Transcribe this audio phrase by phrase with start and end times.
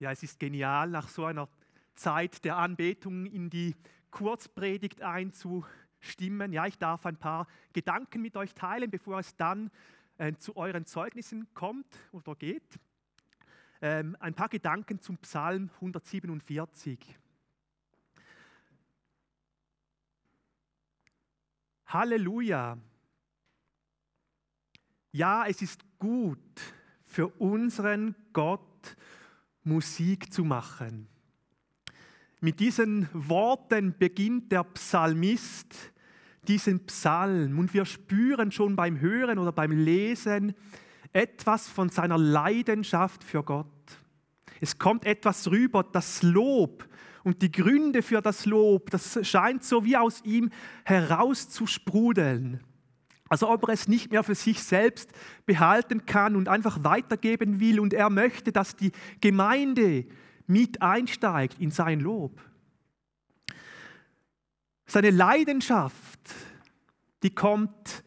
[0.00, 1.48] Ja, es ist genial, nach so einer
[1.94, 3.76] Zeit der Anbetung in die
[4.10, 6.52] Kurzpredigt einzustimmen.
[6.52, 9.70] Ja, ich darf ein paar Gedanken mit euch teilen, bevor es dann
[10.18, 12.78] äh, zu euren Zeugnissen kommt oder geht.
[13.80, 16.98] Ähm, ein paar Gedanken zum Psalm 147.
[21.86, 22.78] Halleluja.
[25.12, 26.38] Ja, es ist gut
[27.04, 28.96] für unseren Gott
[29.64, 31.08] Musik zu machen.
[32.40, 35.74] Mit diesen Worten beginnt der Psalmist
[36.46, 40.54] diesen Psalm und wir spüren schon beim Hören oder beim Lesen
[41.12, 43.66] etwas von seiner Leidenschaft für Gott.
[44.60, 46.86] Es kommt etwas rüber, das Lob
[47.22, 50.50] und die Gründe für das Lob, das scheint so wie aus ihm
[50.84, 52.60] herauszusprudeln.
[53.28, 55.10] Also ob er es nicht mehr für sich selbst
[55.46, 60.06] behalten kann und einfach weitergeben will und er möchte, dass die Gemeinde
[60.46, 62.40] mit einsteigt in sein Lob.
[64.86, 66.20] Seine Leidenschaft,
[67.22, 68.04] die kommt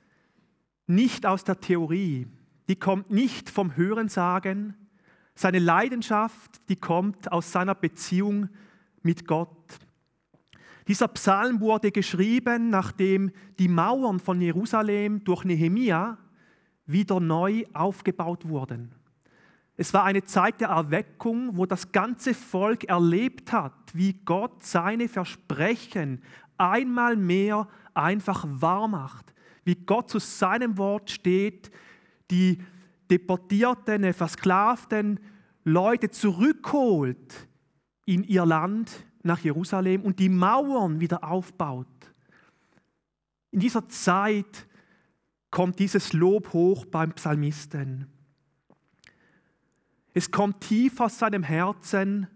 [0.85, 2.27] nicht aus der Theorie,
[2.69, 4.75] die kommt nicht vom Hörensagen.
[5.35, 8.49] Seine Leidenschaft, die kommt aus seiner Beziehung
[9.01, 9.79] mit Gott.
[10.87, 16.17] Dieser Psalm wurde geschrieben, nachdem die Mauern von Jerusalem durch Nehemia
[16.85, 18.93] wieder neu aufgebaut wurden.
[19.75, 25.09] Es war eine Zeit der Erweckung, wo das ganze Volk erlebt hat, wie Gott seine
[25.09, 26.21] Versprechen
[26.57, 29.33] einmal mehr einfach wahr macht,
[29.65, 31.69] wie Gott zu seinem Wort steht,
[32.31, 32.59] die
[33.11, 35.19] deportierten, versklavten
[35.63, 37.47] Leute zurückholt
[38.05, 41.87] in ihr Land nach Jerusalem und die Mauern wieder aufbaut.
[43.51, 44.67] In dieser Zeit
[45.51, 48.07] kommt dieses Lob hoch beim Psalmisten.
[50.13, 52.27] Es kommt tief aus seinem Herzen,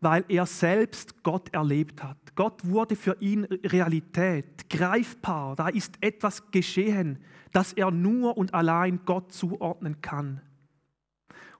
[0.00, 2.18] weil er selbst Gott erlebt hat.
[2.34, 5.56] Gott wurde für ihn Realität, greifbar.
[5.56, 7.18] Da ist etwas geschehen,
[7.52, 10.42] das er nur und allein Gott zuordnen kann.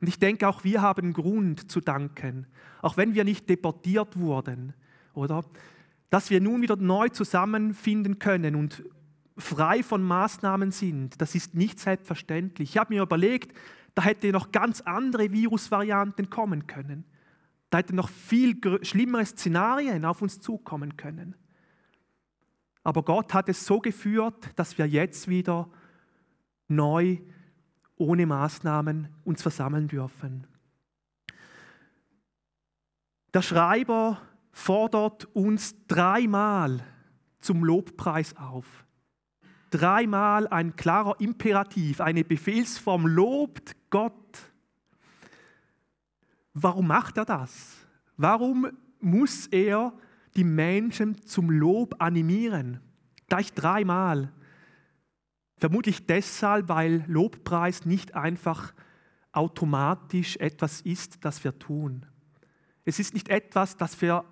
[0.00, 2.46] Und ich denke, auch wir haben Grund zu danken,
[2.82, 4.74] auch wenn wir nicht deportiert wurden,
[5.14, 5.44] oder?
[6.10, 8.84] Dass wir nun wieder neu zusammenfinden können und
[9.38, 12.70] frei von Maßnahmen sind, das ist nicht selbstverständlich.
[12.70, 13.56] Ich habe mir überlegt,
[13.94, 17.04] da hätte noch ganz andere Virusvarianten kommen können.
[17.70, 21.34] Da hätten noch viel schlimmere Szenarien auf uns zukommen können.
[22.84, 25.68] Aber Gott hat es so geführt, dass wir jetzt wieder
[26.68, 27.18] neu,
[27.96, 30.46] ohne Maßnahmen uns versammeln dürfen.
[33.34, 34.20] Der Schreiber
[34.52, 36.80] fordert uns dreimal
[37.40, 38.86] zum Lobpreis auf
[39.70, 44.14] dreimal ein klarer Imperativ, eine Befehlsform, lobt Gott.
[46.54, 47.76] Warum macht er das?
[48.16, 48.68] Warum
[49.00, 49.92] muss er
[50.34, 52.80] die Menschen zum Lob animieren?
[53.28, 54.32] Gleich dreimal.
[55.58, 58.74] Vermutlich deshalb, weil Lobpreis nicht einfach
[59.32, 62.06] automatisch etwas ist, das wir tun.
[62.84, 64.24] Es ist nicht etwas, das wir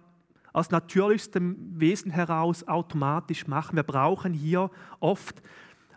[0.53, 3.77] aus natürlichstem Wesen heraus automatisch machen.
[3.77, 4.71] Wir brauchen hier
[5.01, 5.43] oft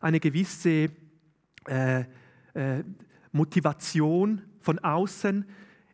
[0.01, 0.89] eine gewisse
[1.67, 2.05] äh,
[2.53, 2.83] äh,
[3.31, 5.45] Motivation von außen.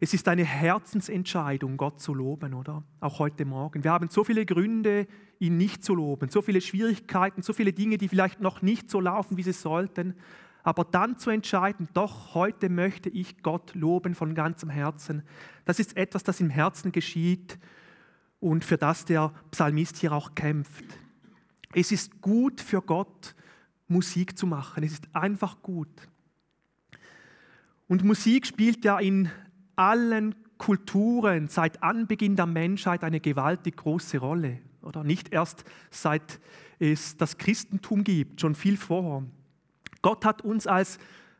[0.03, 2.83] Es ist eine Herzensentscheidung, Gott zu loben, oder?
[2.99, 3.85] Auch heute Morgen.
[3.85, 5.07] Wir haben so viele Gründe,
[5.39, 8.99] ihn nicht zu loben, so viele Schwierigkeiten, so viele Dinge, die vielleicht noch nicht so
[8.99, 10.15] laufen, wie sie sollten.
[10.61, 15.23] Aber dann zu entscheiden, doch, heute möchte ich Gott loben von ganzem Herzen,
[15.63, 17.57] das ist etwas, das im Herzen geschieht
[18.41, 20.83] und für das der Psalmist hier auch kämpft.
[21.73, 23.35] Es ist gut für Gott,
[23.87, 24.83] Musik zu machen.
[24.83, 26.09] Es ist einfach gut.
[27.87, 29.29] Und Musik spielt ja in
[29.75, 34.59] allen Kulturen seit Anbeginn der Menschheit eine gewaltig große Rolle.
[34.81, 36.39] Oder nicht erst seit
[36.79, 39.23] es das Christentum gibt, schon viel vorher.
[40.01, 40.99] Gott hat uns als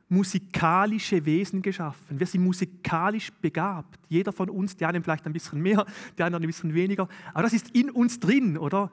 [0.09, 2.19] musikalische Wesen geschaffen.
[2.19, 3.99] Wir sind musikalisch begabt.
[4.09, 5.85] Jeder von uns, die einen vielleicht ein bisschen mehr,
[6.17, 7.07] die anderen ein bisschen weniger.
[7.33, 8.91] Aber das ist in uns drin, oder?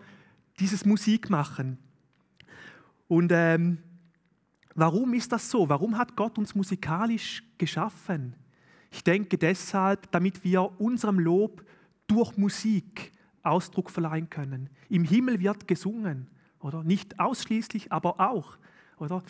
[0.58, 1.78] Dieses Musikmachen.
[3.06, 3.78] Und ähm,
[4.74, 5.68] warum ist das so?
[5.68, 8.34] Warum hat Gott uns musikalisch geschaffen?
[8.90, 11.64] Ich denke deshalb, damit wir unserem Lob
[12.06, 14.68] durch Musik Ausdruck verleihen können.
[14.88, 16.26] Im Himmel wird gesungen,
[16.60, 16.82] oder?
[16.82, 18.58] Nicht ausschließlich, aber auch,
[18.98, 19.22] oder?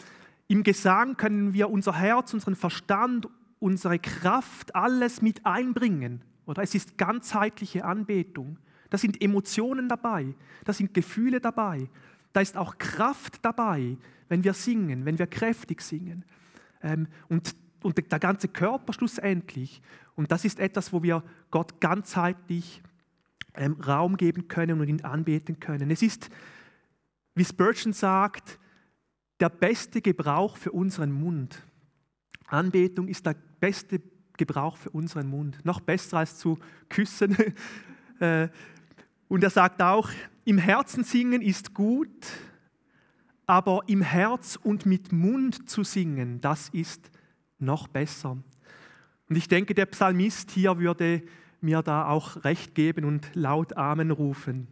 [0.48, 3.28] Im Gesang können wir unser Herz, unseren Verstand,
[3.60, 6.22] unsere Kraft, alles mit einbringen.
[6.46, 8.58] Oder es ist ganzheitliche Anbetung.
[8.88, 10.34] Da sind Emotionen dabei,
[10.64, 11.88] da sind Gefühle dabei,
[12.32, 13.96] da ist auch Kraft dabei,
[14.28, 16.24] wenn wir singen, wenn wir kräftig singen.
[16.82, 19.80] Ähm, und und der ganze Körper schlussendlich.
[20.14, 22.82] Und das ist etwas, wo wir Gott ganzheitlich
[23.54, 25.90] ähm, Raum geben können und ihn anbeten können.
[25.90, 26.30] Es ist,
[27.34, 28.58] wie Spurgeon sagt,
[29.40, 31.62] der beste Gebrauch für unseren Mund.
[32.46, 34.00] Anbetung ist der beste
[34.36, 35.64] Gebrauch für unseren Mund.
[35.64, 37.36] Noch besser als zu küssen.
[38.18, 38.50] Äh,
[39.28, 40.10] und er sagt auch,
[40.44, 42.26] im Herzen singen ist gut,
[43.46, 47.10] aber im Herz und mit Mund zu singen, das ist
[47.60, 48.38] noch besser.
[49.28, 51.22] Und ich denke, der Psalmist hier würde
[51.60, 54.68] mir da auch recht geben und laut Amen rufen.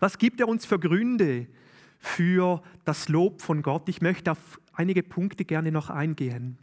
[0.00, 1.46] Was gibt er uns für Gründe
[1.98, 3.88] für das Lob von Gott?
[3.88, 6.58] Ich möchte auf einige Punkte gerne noch eingehen.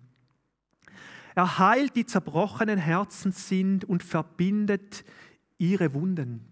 [1.36, 5.04] Er heilt die zerbrochenen Herzen sind und verbindet
[5.58, 6.46] ihre Wunden.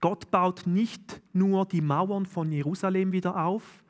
[0.00, 3.84] Gott baut nicht nur die Mauern von Jerusalem wieder auf,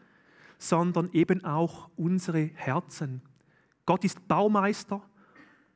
[0.59, 3.23] sondern eben auch unsere Herzen.
[3.87, 5.01] Gott ist Baumeister,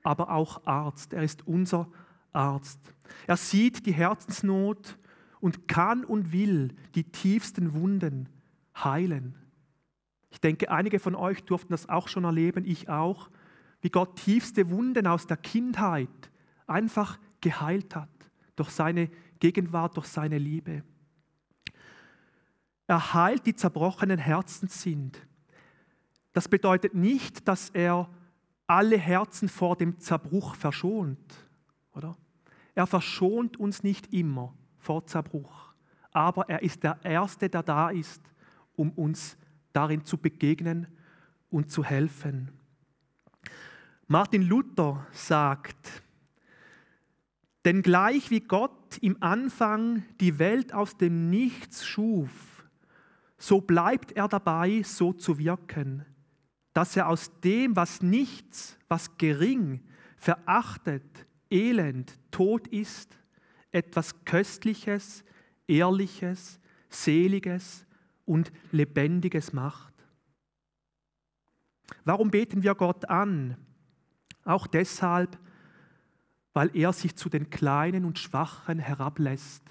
[0.03, 1.13] aber auch Arzt.
[1.13, 1.89] Er ist unser
[2.33, 2.81] Arzt.
[3.27, 4.99] Er sieht die Herzensnot
[5.41, 8.29] und kann und will die tiefsten Wunden
[8.77, 9.37] heilen.
[10.31, 13.31] Ich denke, einige von euch durften das auch schon erleben, ich auch
[13.81, 16.31] wie Gott tiefste Wunden aus der Kindheit
[16.67, 18.11] einfach geheilt hat,
[18.57, 20.85] durch seine Gegenwart, durch seine Liebe.
[22.87, 25.27] Er heilt die zerbrochenen Herzen sind.
[26.33, 28.09] Das bedeutet nicht, dass er
[28.67, 31.49] alle Herzen vor dem Zerbruch verschont,
[31.93, 32.17] oder?
[32.75, 35.75] Er verschont uns nicht immer vor Zerbruch,
[36.13, 38.23] aber er ist der Erste, der da ist,
[38.77, 39.37] um uns
[39.73, 40.87] darin zu begegnen
[41.51, 42.53] und zu helfen.
[44.07, 46.03] Martin Luther sagt,
[47.65, 52.65] denn gleich wie Gott im Anfang die Welt aus dem Nichts schuf,
[53.37, 56.05] so bleibt er dabei, so zu wirken,
[56.73, 59.81] dass er aus dem, was nichts, was gering,
[60.17, 63.19] verachtet, elend, tot ist,
[63.73, 65.25] etwas Köstliches,
[65.67, 67.87] Ehrliches, Seliges
[68.25, 69.95] und Lebendiges macht.
[72.05, 73.57] Warum beten wir Gott an?
[74.45, 75.39] Auch deshalb,
[76.53, 79.63] weil er sich zu den Kleinen und Schwachen herablässt.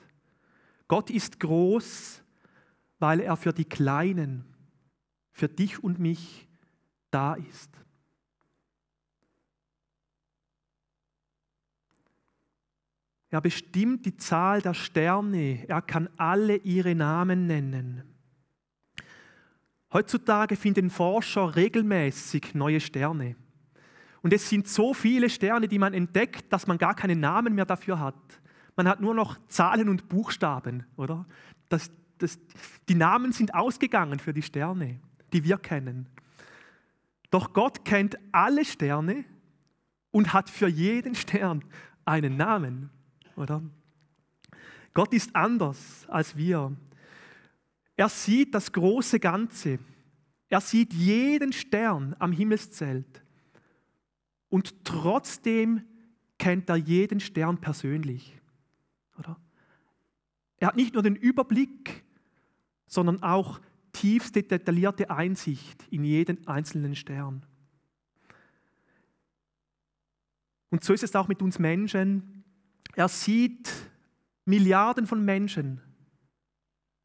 [0.88, 2.24] Gott ist groß,
[3.00, 4.46] weil er für die Kleinen,
[5.32, 6.49] für dich und mich
[7.12, 7.70] da ist.
[13.32, 18.04] Er bestimmt die Zahl der Sterne, er kann alle ihre Namen nennen.
[19.94, 23.36] Heutzutage finden Forscher regelmäßig neue Sterne.
[24.22, 27.66] Und es sind so viele Sterne, die man entdeckt, dass man gar keinen Namen mehr
[27.66, 28.16] dafür hat.
[28.76, 31.26] Man hat nur noch Zahlen und Buchstaben, oder?
[31.70, 32.40] Das, das,
[32.88, 35.00] die Namen sind ausgegangen für die Sterne,
[35.34, 36.08] die wir kennen.
[37.30, 39.26] Doch Gott kennt alle Sterne
[40.12, 41.64] und hat für jeden Stern
[42.06, 42.90] einen Namen,
[43.36, 43.62] oder?
[44.94, 46.76] Gott ist anders als wir.
[47.96, 49.80] Er sieht das große Ganze.
[50.50, 53.24] Er sieht jeden Stern am Himmelszelt.
[54.50, 55.84] Und trotzdem
[56.40, 58.36] kennt er jeden Stern persönlich.
[59.20, 59.38] Oder?
[60.58, 62.04] Er hat nicht nur den Überblick,
[62.88, 63.60] sondern auch
[64.00, 67.46] tiefste detaillierte Einsicht in jeden einzelnen Stern.
[70.70, 72.46] Und so ist es auch mit uns Menschen.
[72.96, 73.70] Er sieht
[74.46, 75.82] Milliarden von Menschen,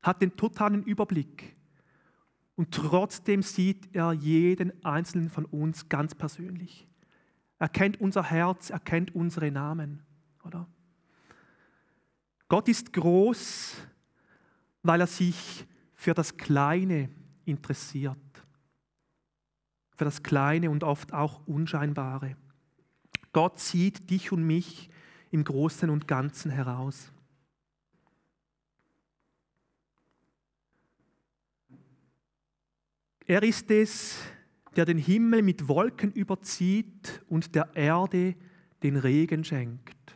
[0.02, 1.56] hat den totalen Überblick
[2.54, 6.86] und trotzdem sieht er jeden einzelnen von uns ganz persönlich.
[7.58, 10.04] Er kennt unser Herz, er kennt unsere Namen,
[10.44, 10.68] oder?
[12.48, 13.74] Gott ist groß,
[14.84, 15.66] weil er sich
[16.04, 17.08] für das Kleine
[17.46, 18.18] interessiert.
[19.96, 22.36] Für das Kleine und oft auch Unscheinbare.
[23.32, 24.90] Gott sieht dich und mich
[25.30, 27.10] im Großen und Ganzen heraus.
[33.24, 34.18] Er ist es,
[34.76, 38.36] der den Himmel mit Wolken überzieht und der Erde
[38.82, 40.14] den Regen schenkt.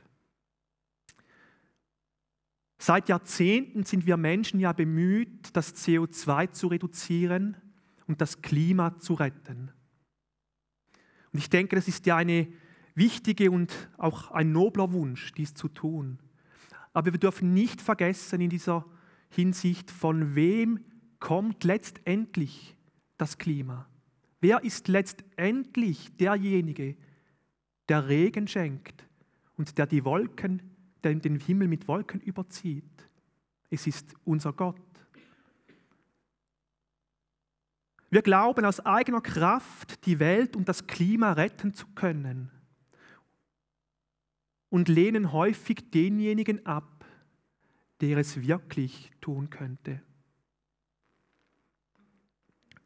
[2.79, 7.57] Seit Jahrzehnten sind wir Menschen ja bemüht, das CO2 zu reduzieren
[8.07, 9.73] und das Klima zu retten.
[11.33, 12.49] Und ich denke, das ist ja eine
[12.95, 16.19] wichtige und auch ein nobler Wunsch, dies zu tun.
[16.93, 18.85] Aber wir dürfen nicht vergessen in dieser
[19.31, 20.85] Hinsicht, von wem
[21.19, 22.77] kommt letztendlich
[23.19, 23.89] das Klima.
[24.41, 26.97] Wer ist letztendlich derjenige,
[27.89, 29.07] der Regen schenkt
[29.57, 30.63] und der die Wolken,
[31.05, 33.09] der den Himmel mit Wolken überzieht?
[33.71, 34.81] Es ist unser Gott.
[38.11, 42.51] Wir glauben aus eigener Kraft die Welt und das Klima retten zu können
[44.71, 47.05] und lehnen häufig denjenigen ab,
[48.01, 50.01] der es wirklich tun könnte.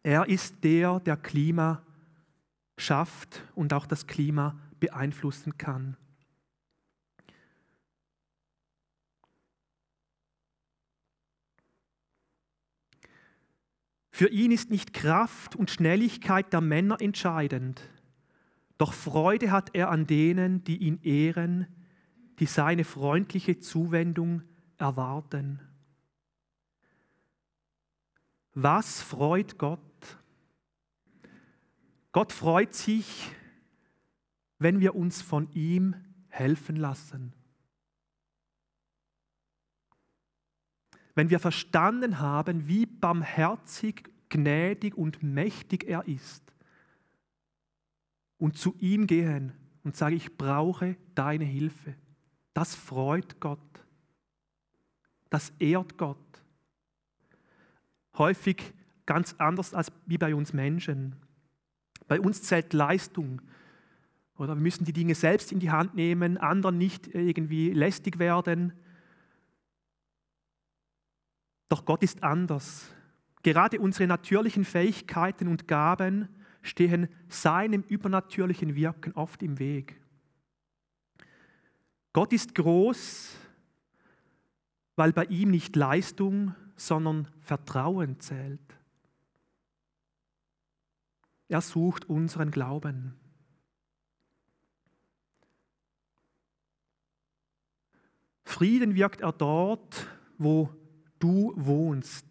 [0.03, 1.87] Er ist der, der Klima
[2.77, 5.97] schafft und auch das Klima beeinflussen kann.
[14.13, 17.81] Für ihn ist nicht Kraft und Schnelligkeit der Männer entscheidend,
[18.77, 21.67] doch Freude hat er an denen, die ihn ehren,
[22.39, 24.43] die seine freundliche Zuwendung
[24.77, 25.61] erwarten.
[28.55, 29.81] Was freut Gott?
[32.13, 33.31] Gott freut sich,
[34.59, 35.97] wenn wir uns von ihm
[36.29, 37.33] helfen lassen.
[41.15, 46.43] Wenn wir verstanden haben, wie barmherzig, gnädig und mächtig er ist
[48.39, 49.53] und zu ihm gehen
[49.85, 51.95] und sagen, ich brauche deine Hilfe.
[52.55, 53.59] Das freut Gott.
[55.31, 56.19] Das ehrt Gott.
[58.17, 58.75] Häufig
[59.07, 61.17] ganz anders als wie bei uns Menschen.
[62.09, 63.41] Bei uns zählt Leistung.
[64.37, 68.73] Oder wir müssen die Dinge selbst in die Hand nehmen, anderen nicht irgendwie lästig werden.
[71.73, 72.91] Doch Gott ist anders.
[73.43, 76.29] Gerade unsere natürlichen Fähigkeiten und Gaben
[76.61, 79.99] stehen seinem übernatürlichen Wirken oft im Weg.
[82.13, 83.39] Gott ist groß,
[84.97, 88.61] weil bei ihm nicht Leistung, sondern Vertrauen zählt.
[91.49, 93.19] Er sucht unseren Glauben.
[98.45, 100.69] Frieden wirkt er dort, wo
[101.23, 102.27] du wohnst.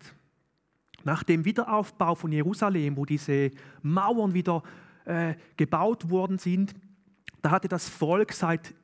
[1.03, 4.61] Nach dem Wiederaufbau von Jerusalem, wo diese Mauern wieder
[5.05, 6.75] äh, gebaut worden sind,
[7.41, 8.75] da hatte das Volk seit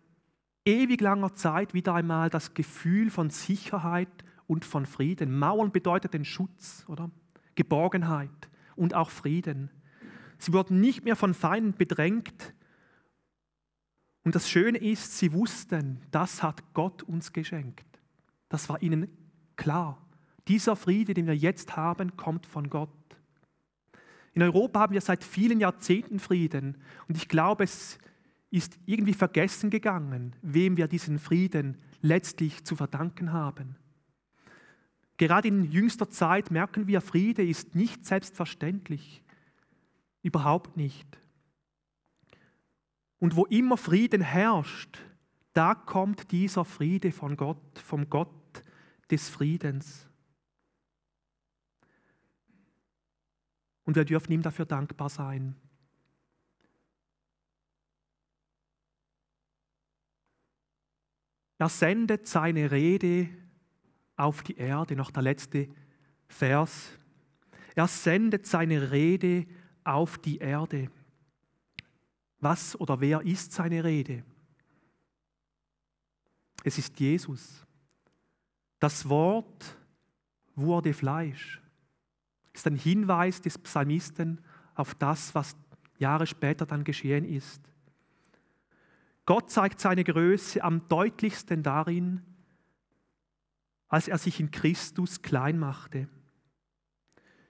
[0.66, 4.10] ewig langer Zeit wieder einmal das Gefühl von Sicherheit
[4.48, 5.38] und von Frieden.
[5.38, 7.12] Mauern bedeutet den Schutz, oder?
[7.56, 9.70] Geborgenheit und auch Frieden.
[10.38, 12.54] Sie wurden nicht mehr von Feinden bedrängt.
[14.24, 17.86] Und das Schöne ist, sie wussten, das hat Gott uns geschenkt.
[18.50, 19.08] Das war ihnen
[19.58, 20.02] klar.
[20.48, 22.90] Dieser Friede, den wir jetzt haben, kommt von Gott.
[24.34, 26.78] In Europa haben wir seit vielen Jahrzehnten Frieden.
[27.08, 27.98] Und ich glaube, es
[28.50, 33.76] ist irgendwie vergessen gegangen, wem wir diesen Frieden letztlich zu verdanken haben.
[35.18, 39.24] Gerade in jüngster Zeit merken wir, Friede ist nicht selbstverständlich.
[40.22, 41.20] Überhaupt nicht.
[43.20, 45.00] Und wo immer Frieden herrscht,
[45.54, 48.37] da kommt dieser Friede von Gott, vom Gott
[49.10, 50.08] des Friedens.
[53.84, 55.56] Und wir dürfen ihm dafür dankbar sein.
[61.58, 63.30] Er sendet seine Rede
[64.16, 65.70] auf die Erde, noch der letzte
[66.28, 66.92] Vers.
[67.76, 69.48] Er sendet seine Rede
[69.84, 70.92] auf die Erde.
[72.40, 74.24] Was oder wer ist seine Rede?
[76.64, 77.67] Es ist Jesus.
[78.80, 79.78] Das Wort
[80.56, 81.62] wurde Fleisch.
[82.54, 84.42] Ist ein Hinweis des Psalmisten
[84.76, 85.56] auf das, was
[85.98, 87.62] Jahre später dann geschehen ist.
[89.26, 92.22] Gott zeigt seine Größe am deutlichsten darin,
[93.90, 96.08] als er sich in Christus klein machte.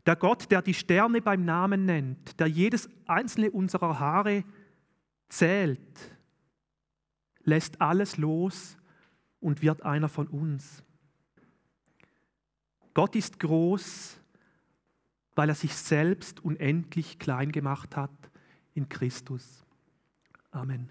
[0.05, 4.43] Der Gott, der die Sterne beim Namen nennt, der jedes einzelne unserer Haare
[5.27, 6.15] zählt,
[7.43, 8.77] lässt alles los
[9.39, 10.83] und wird einer von uns.
[12.97, 14.17] Gott ist groß,
[15.35, 18.09] weil er sich selbst unendlich klein gemacht hat
[18.73, 19.63] in Christus.
[20.49, 20.89] Amen.